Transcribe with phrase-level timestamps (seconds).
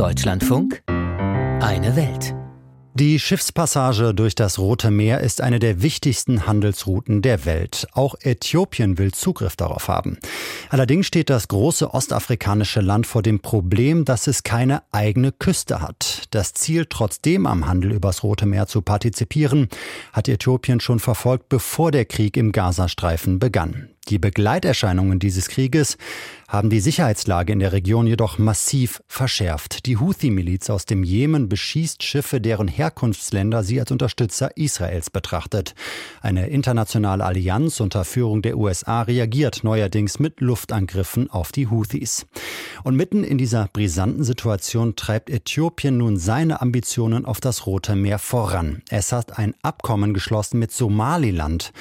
[0.00, 2.34] Deutschlandfunk, eine Welt.
[2.94, 7.86] Die Schiffspassage durch das Rote Meer ist eine der wichtigsten Handelsrouten der Welt.
[7.92, 10.18] Auch Äthiopien will Zugriff darauf haben.
[10.68, 16.24] Allerdings steht das große ostafrikanische Land vor dem Problem, dass es keine eigene Küste hat.
[16.30, 19.68] Das Ziel, trotzdem am Handel übers Rote Meer zu partizipieren,
[20.12, 23.88] hat Äthiopien schon verfolgt, bevor der Krieg im Gazastreifen begann.
[24.08, 25.96] Die Begleiterscheinungen dieses Krieges
[26.48, 29.86] haben die Sicherheitslage in der Region jedoch massiv verschärft.
[29.86, 35.76] Die Houthi-Miliz aus dem Jemen beschießt Schiffe, deren Herkunftsländer sie als Unterstützer Israels betrachtet.
[36.22, 42.26] Eine internationale Allianz unter Führung der USA reagiert neuerdings mit Luftangriffen auf die Houthis.
[42.82, 48.18] Und mitten in dieser brisanten Situation treibt Äthiopien nun seine Ambitionen auf das Rote Meer
[48.18, 48.82] voran.
[48.88, 51.72] Es hat ein Abkommen geschlossen mit Somaliland,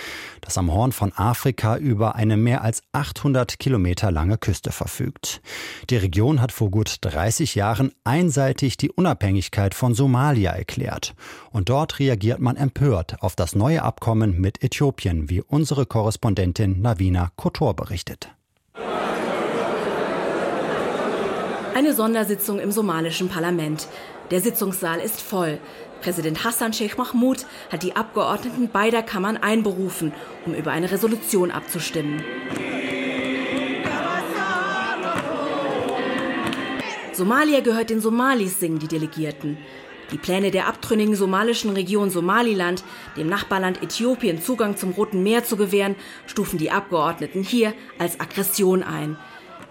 [0.42, 5.42] das am Horn von Afrika über eine mehr als 800 Kilometer lange Küste Küste verfügt.
[5.90, 11.14] Die Region hat vor gut 30 Jahren einseitig die Unabhängigkeit von Somalia erklärt.
[11.52, 17.32] Und dort reagiert man empört auf das neue Abkommen mit Äthiopien, wie unsere Korrespondentin Navina
[17.36, 18.30] Kotor berichtet.
[21.76, 23.88] Eine Sondersitzung im somalischen Parlament.
[24.32, 25.58] Der Sitzungssaal ist voll.
[26.02, 30.14] Präsident Hassan Sheikh Mahmoud hat die Abgeordneten beider Kammern einberufen,
[30.46, 32.24] um über eine Resolution abzustimmen.
[37.14, 39.58] Somalia gehört den Somalis, singen die Delegierten.
[40.12, 42.84] Die Pläne der abtrünnigen somalischen Region Somaliland,
[43.18, 48.84] dem Nachbarland Äthiopien Zugang zum Roten Meer zu gewähren, stufen die Abgeordneten hier als Aggression
[48.84, 49.18] ein.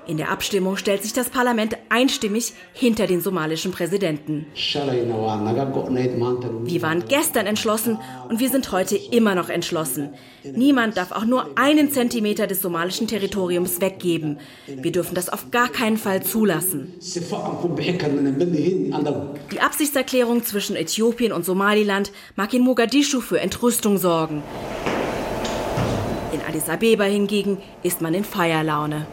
[0.08, 4.46] In der Abstimmung stellt sich das Parlament einstimmig hinter den somalischen Präsidenten.
[4.54, 7.98] Wir waren gestern entschlossen
[8.30, 10.14] und wir sind heute immer noch entschlossen.
[10.44, 14.38] Niemand darf auch nur einen Zentimeter des somalischen Territoriums weggeben.
[14.66, 16.94] Wir dürfen das auf gar keinen Fall zulassen.
[19.52, 24.42] Die Absichtserklärung zwischen Äthiopien und Somaliland mag in Mogadischu für Entrüstung sorgen.
[26.32, 29.06] In Addis Abeba hingegen ist man in Feierlaune.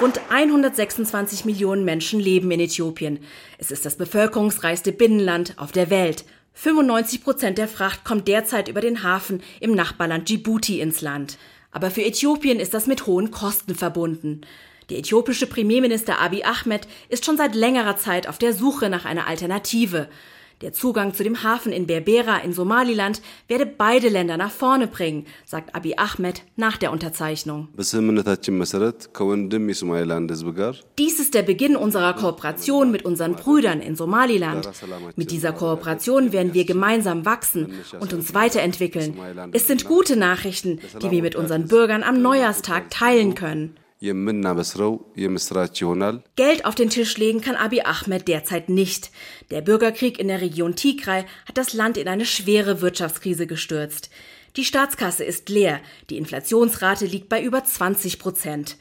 [0.00, 3.20] Rund 126 Millionen Menschen leben in Äthiopien.
[3.56, 6.26] Es ist das bevölkerungsreichste Binnenland auf der Welt.
[6.52, 11.38] 95 Prozent der Fracht kommt derzeit über den Hafen im Nachbarland Djibouti ins Land.
[11.70, 14.42] Aber für Äthiopien ist das mit hohen Kosten verbunden.
[14.90, 19.26] Der äthiopische Premierminister Abiy Ahmed ist schon seit längerer Zeit auf der Suche nach einer
[19.26, 20.08] Alternative.
[20.62, 25.26] Der Zugang zu dem Hafen in Berbera in Somaliland werde beide Länder nach vorne bringen,
[25.44, 27.68] sagt Abiy Ahmed nach der Unterzeichnung.
[30.98, 34.70] Dies ist der Beginn unserer Kooperation mit unseren Brüdern in Somaliland.
[35.16, 39.14] Mit dieser Kooperation werden wir gemeinsam wachsen und uns weiterentwickeln.
[39.52, 43.76] Es sind gute Nachrichten, die wir mit unseren Bürgern am Neujahrstag teilen können.
[46.36, 49.10] Geld auf den Tisch legen kann Abiy Ahmed derzeit nicht.
[49.50, 54.10] Der Bürgerkrieg in der Region Tigray hat das Land in eine schwere Wirtschaftskrise gestürzt.
[54.56, 55.80] Die Staatskasse ist leer,
[56.10, 58.76] die Inflationsrate liegt bei über 20 Prozent.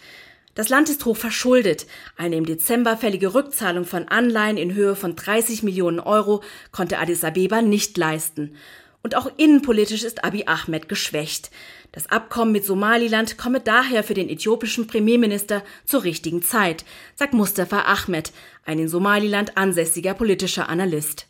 [0.54, 1.86] Das Land ist hoch verschuldet.
[2.18, 7.24] Eine im Dezember fällige Rückzahlung von Anleihen in Höhe von 30 Millionen Euro konnte Addis
[7.24, 8.56] Abeba nicht leisten.
[9.06, 11.52] Und auch innenpolitisch ist Abiy Ahmed geschwächt.
[11.92, 17.82] Das Abkommen mit Somaliland komme daher für den äthiopischen Premierminister zur richtigen Zeit, sagt Mustafa
[17.82, 18.32] Ahmed,
[18.66, 21.28] ein in Somaliland ansässiger politischer Analyst.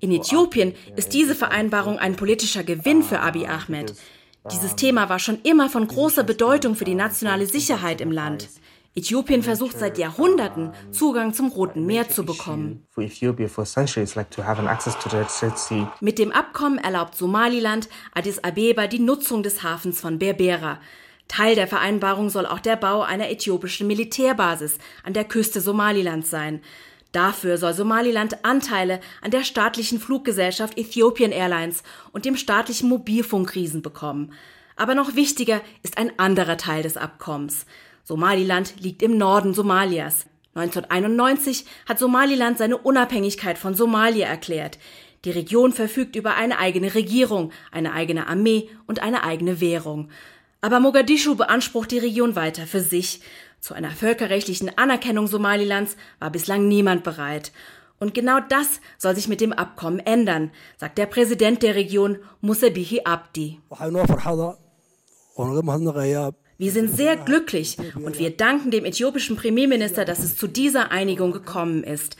[0.00, 3.94] In Äthiopien ist diese Vereinbarung ein politischer Gewinn für Abiy Ahmed.
[4.50, 8.48] Dieses Thema war schon immer von großer Bedeutung für die nationale Sicherheit im Land.
[8.96, 12.88] Äthiopien versucht seit Jahrhunderten, Zugang zum Roten Meer zu bekommen.
[16.00, 20.80] Mit dem Abkommen erlaubt Somaliland Addis Abeba die Nutzung des Hafens von Berbera.
[21.28, 26.60] Teil der Vereinbarung soll auch der Bau einer äthiopischen Militärbasis an der Küste Somalilands sein.
[27.12, 34.32] Dafür soll Somaliland Anteile an der staatlichen Fluggesellschaft Ethiopian Airlines und dem staatlichen Mobilfunkriesen bekommen.
[34.74, 37.66] Aber noch wichtiger ist ein anderer Teil des Abkommens.
[38.10, 40.26] Somaliland liegt im Norden Somalias.
[40.56, 44.80] 1991 hat Somaliland seine Unabhängigkeit von Somalia erklärt.
[45.24, 50.08] Die Region verfügt über eine eigene Regierung, eine eigene Armee und eine eigene Währung.
[50.60, 53.20] Aber Mogadischu beansprucht die Region weiter für sich.
[53.60, 57.52] Zu einer völkerrechtlichen Anerkennung Somalilands war bislang niemand bereit.
[58.00, 63.02] Und genau das soll sich mit dem Abkommen ändern, sagt der Präsident der Region Musabihi
[63.04, 63.60] Abdi.
[66.60, 71.32] Wir sind sehr glücklich und wir danken dem äthiopischen Premierminister, dass es zu dieser Einigung
[71.32, 72.18] gekommen ist.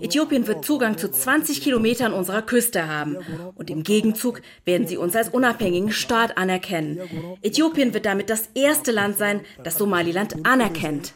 [0.00, 3.18] Äthiopien wird Zugang zu 20 Kilometern unserer Küste haben
[3.54, 7.00] und im Gegenzug werden sie uns als unabhängigen Staat anerkennen.
[7.42, 11.12] Äthiopien wird damit das erste Land sein, das Somaliland anerkennt.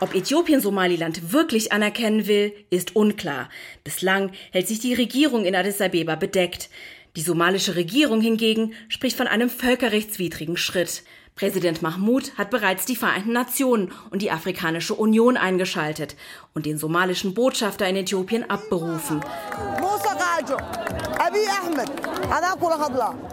[0.00, 3.50] Ob Äthiopien Somaliland wirklich anerkennen will, ist unklar.
[3.84, 6.70] Bislang hält sich die Regierung in Addis Abeba bedeckt.
[7.16, 11.02] Die somalische Regierung hingegen spricht von einem völkerrechtswidrigen Schritt.
[11.34, 16.14] Präsident Mahmoud hat bereits die Vereinten Nationen und die Afrikanische Union eingeschaltet
[16.54, 19.20] und den somalischen Botschafter in Äthiopien abberufen.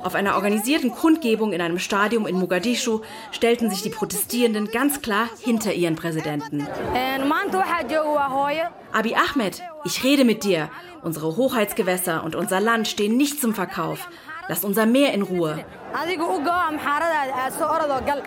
[0.04, 3.02] Auf einer organisierten Kundgebung in einem Stadion in Mogadischu
[3.32, 6.68] stellten sich die Protestierenden ganz klar hinter ihren Präsidenten.
[8.92, 10.70] Abi Ahmed, ich rede mit dir.
[11.02, 14.08] Unsere Hoheitsgewässer und unser Land stehen nicht zum Verkauf.
[14.48, 15.64] Lass unser Meer in Ruhe.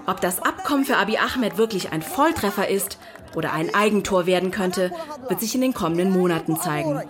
[0.06, 2.98] Ob das Abkommen für Abi Ahmed wirklich ein Volltreffer ist
[3.34, 4.92] oder ein Eigentor werden könnte,
[5.28, 7.02] wird sich in den kommenden Monaten zeigen.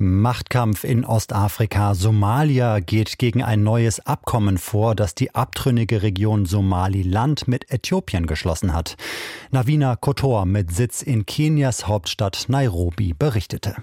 [0.00, 1.94] Machtkampf in Ostafrika.
[1.94, 8.72] Somalia geht gegen ein neues Abkommen vor, das die abtrünnige Region Somaliland mit Äthiopien geschlossen
[8.72, 8.96] hat.
[9.50, 13.74] Navina Kotor mit Sitz in Kenias Hauptstadt Nairobi berichtete.